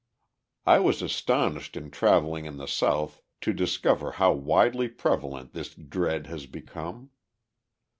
[0.65, 6.25] I was astonished in travelling in the South to discover how widely prevalent this dread
[6.25, 7.11] has become.